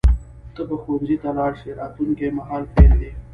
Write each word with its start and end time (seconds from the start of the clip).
ته 0.53 0.61
به 0.67 0.75
ښوونځي 0.81 1.17
ته 1.23 1.29
لاړ 1.37 1.51
شې 1.61 1.69
راتلونکي 1.79 2.27
مهال 2.37 2.63
فعل 2.71 2.91
دی. 3.01 3.11